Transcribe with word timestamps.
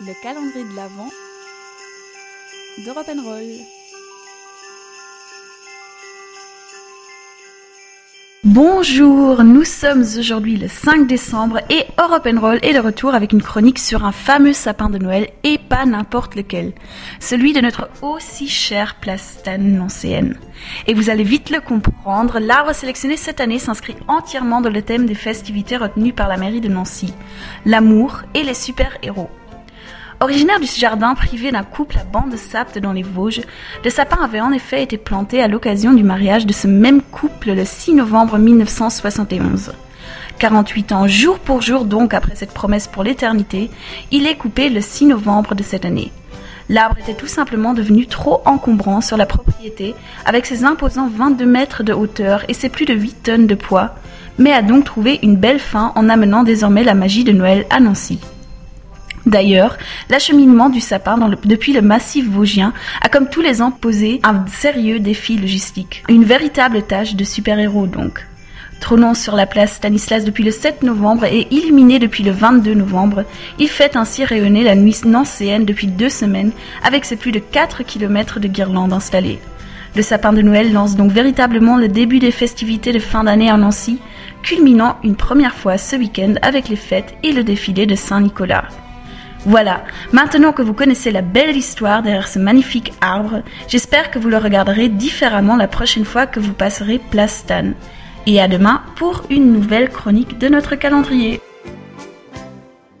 le 0.00 0.12
calendrier 0.22 0.64
de 0.64 0.76
l'Avent 0.76 1.10
de 2.78 3.20
Roll. 3.20 3.64
Bonjour, 8.44 9.42
nous 9.42 9.64
sommes 9.64 10.04
aujourd'hui 10.16 10.56
le 10.56 10.68
5 10.68 11.08
décembre 11.08 11.58
et 11.68 11.84
Europe 11.98 12.28
Roll 12.36 12.60
est 12.62 12.74
de 12.74 12.78
retour 12.78 13.14
avec 13.14 13.32
une 13.32 13.42
chronique 13.42 13.80
sur 13.80 14.04
un 14.04 14.12
fameux 14.12 14.52
sapin 14.52 14.88
de 14.88 14.98
Noël 14.98 15.30
et 15.42 15.58
pas 15.58 15.84
n'importe 15.84 16.36
lequel, 16.36 16.74
celui 17.18 17.52
de 17.52 17.60
notre 17.60 17.90
aussi 18.00 18.48
chère 18.48 19.00
plastane 19.00 19.76
nancéenne. 19.76 20.38
Et 20.86 20.94
vous 20.94 21.10
allez 21.10 21.24
vite 21.24 21.50
le 21.50 21.60
comprendre, 21.60 22.38
l'arbre 22.38 22.72
sélectionné 22.72 23.16
cette 23.16 23.40
année 23.40 23.58
s'inscrit 23.58 23.96
entièrement 24.06 24.60
dans 24.60 24.70
le 24.70 24.82
thème 24.82 25.06
des 25.06 25.16
festivités 25.16 25.76
retenues 25.76 26.12
par 26.12 26.28
la 26.28 26.36
mairie 26.36 26.60
de 26.60 26.68
Nancy, 26.68 27.12
l'amour 27.66 28.22
et 28.34 28.44
les 28.44 28.54
super-héros. 28.54 29.30
Originaire 30.20 30.58
du 30.58 30.66
jardin 30.66 31.14
privé 31.14 31.52
d'un 31.52 31.62
couple 31.62 31.96
à 31.96 32.02
bande 32.02 32.32
de 32.32 32.36
Sapte 32.36 32.76
dans 32.78 32.92
les 32.92 33.04
Vosges, 33.04 33.42
le 33.84 33.90
sapin 33.90 34.20
avait 34.20 34.40
en 34.40 34.50
effet 34.50 34.82
été 34.82 34.98
planté 34.98 35.40
à 35.40 35.46
l'occasion 35.46 35.92
du 35.92 36.02
mariage 36.02 36.44
de 36.44 36.52
ce 36.52 36.66
même 36.66 37.02
couple 37.02 37.52
le 37.52 37.64
6 37.64 37.94
novembre 37.94 38.36
1971. 38.36 39.70
48 40.40 40.92
ans 40.92 41.06
jour 41.06 41.38
pour 41.38 41.62
jour 41.62 41.84
donc 41.84 42.14
après 42.14 42.34
cette 42.34 42.52
promesse 42.52 42.88
pour 42.88 43.04
l'éternité, 43.04 43.70
il 44.10 44.26
est 44.26 44.34
coupé 44.34 44.70
le 44.70 44.80
6 44.80 45.06
novembre 45.06 45.54
de 45.54 45.62
cette 45.62 45.84
année. 45.84 46.10
L'arbre 46.68 46.98
était 46.98 47.14
tout 47.14 47.28
simplement 47.28 47.72
devenu 47.72 48.08
trop 48.08 48.42
encombrant 48.44 49.00
sur 49.00 49.16
la 49.16 49.24
propriété 49.24 49.94
avec 50.26 50.46
ses 50.46 50.64
imposants 50.64 51.08
22 51.08 51.46
mètres 51.46 51.84
de 51.84 51.92
hauteur 51.92 52.44
et 52.48 52.54
ses 52.54 52.68
plus 52.68 52.86
de 52.86 52.94
8 52.94 53.22
tonnes 53.22 53.46
de 53.46 53.54
poids, 53.54 53.94
mais 54.36 54.52
a 54.52 54.62
donc 54.62 54.82
trouvé 54.82 55.20
une 55.22 55.36
belle 55.36 55.60
fin 55.60 55.92
en 55.94 56.08
amenant 56.08 56.42
désormais 56.42 56.82
la 56.82 56.94
magie 56.94 57.22
de 57.22 57.32
Noël 57.32 57.66
à 57.70 57.78
Nancy. 57.78 58.18
D'ailleurs, 59.28 59.76
l'acheminement 60.08 60.70
du 60.70 60.80
sapin 60.80 61.18
depuis 61.44 61.74
le 61.74 61.82
massif 61.82 62.26
vosgien 62.26 62.72
a 63.02 63.10
comme 63.10 63.28
tous 63.28 63.42
les 63.42 63.60
ans 63.60 63.70
posé 63.70 64.20
un 64.22 64.46
sérieux 64.46 65.00
défi 65.00 65.36
logistique. 65.36 66.02
Une 66.08 66.24
véritable 66.24 66.82
tâche 66.82 67.14
de 67.14 67.24
super-héros 67.24 67.86
donc. 67.86 68.26
Trônant 68.80 69.12
sur 69.12 69.36
la 69.36 69.44
place 69.44 69.74
Stanislas 69.74 70.24
depuis 70.24 70.44
le 70.44 70.50
7 70.50 70.82
novembre 70.82 71.26
et 71.26 71.46
illuminé 71.50 71.98
depuis 71.98 72.24
le 72.24 72.30
22 72.30 72.72
novembre, 72.72 73.24
il 73.58 73.68
fait 73.68 73.96
ainsi 73.96 74.24
rayonner 74.24 74.64
la 74.64 74.74
nuit 74.74 74.96
nancéenne 75.04 75.66
depuis 75.66 75.88
deux 75.88 76.08
semaines 76.08 76.52
avec 76.82 77.04
ses 77.04 77.16
plus 77.16 77.32
de 77.32 77.38
4 77.38 77.82
km 77.82 78.40
de 78.40 78.48
guirlandes 78.48 78.94
installées. 78.94 79.40
Le 79.94 80.00
sapin 80.00 80.32
de 80.32 80.40
Noël 80.40 80.72
lance 80.72 80.96
donc 80.96 81.12
véritablement 81.12 81.76
le 81.76 81.88
début 81.88 82.18
des 82.18 82.30
festivités 82.30 82.92
de 82.94 82.98
fin 82.98 83.24
d'année 83.24 83.50
à 83.50 83.58
Nancy, 83.58 83.98
culminant 84.42 84.96
une 85.04 85.16
première 85.16 85.54
fois 85.54 85.76
ce 85.76 85.96
week-end 85.96 86.32
avec 86.40 86.70
les 86.70 86.76
fêtes 86.76 87.14
et 87.22 87.32
le 87.32 87.44
défilé 87.44 87.84
de 87.84 87.94
Saint-Nicolas. 87.94 88.68
Voilà, 89.46 89.84
maintenant 90.12 90.52
que 90.52 90.62
vous 90.62 90.74
connaissez 90.74 91.10
la 91.10 91.22
belle 91.22 91.56
histoire 91.56 92.02
derrière 92.02 92.28
ce 92.28 92.38
magnifique 92.38 92.92
arbre, 93.00 93.42
j'espère 93.68 94.10
que 94.10 94.18
vous 94.18 94.28
le 94.28 94.36
regarderez 94.36 94.88
différemment 94.88 95.56
la 95.56 95.68
prochaine 95.68 96.04
fois 96.04 96.26
que 96.26 96.40
vous 96.40 96.52
passerez 96.52 97.00
Place 97.10 97.38
Stan. 97.38 97.72
Et 98.26 98.40
à 98.40 98.48
demain 98.48 98.82
pour 98.96 99.22
une 99.30 99.52
nouvelle 99.52 99.88
chronique 99.88 100.38
de 100.38 100.48
notre 100.48 100.74
calendrier. 100.74 101.40